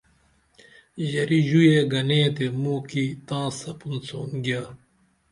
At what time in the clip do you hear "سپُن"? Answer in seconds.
3.59-3.95